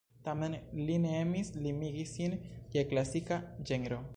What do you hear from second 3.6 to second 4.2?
ĝenro.